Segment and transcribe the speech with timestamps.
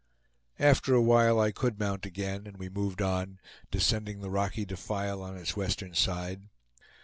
[0.57, 5.21] After a while I could mount again, and we moved on, descending the rocky defile
[5.21, 6.41] on its western side.